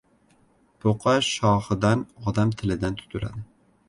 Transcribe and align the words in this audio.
•Buqa 0.85 1.11
shoxidan, 1.27 2.01
odam 2.31 2.55
tilidan 2.63 2.97
tutiladi. 3.03 3.43